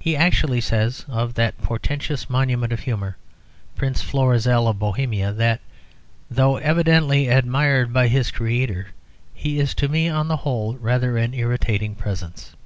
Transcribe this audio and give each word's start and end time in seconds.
He 0.00 0.16
actually 0.16 0.60
says 0.60 1.04
of 1.08 1.34
that 1.34 1.56
portentous 1.62 2.28
monument 2.28 2.72
of 2.72 2.80
humour, 2.80 3.16
Prince 3.76 4.02
Florizel 4.02 4.66
of 4.66 4.80
Bohemia, 4.80 5.30
that, 5.30 5.60
"though 6.28 6.56
evidently 6.56 7.28
admired 7.28 7.92
by 7.92 8.08
his 8.08 8.32
creator, 8.32 8.88
he 9.32 9.60
is 9.60 9.72
to 9.76 9.86
me 9.88 10.08
on 10.08 10.26
the 10.26 10.38
whole 10.38 10.74
rather 10.78 11.16
an 11.16 11.34
irritating 11.34 11.94
presence." 11.94 12.56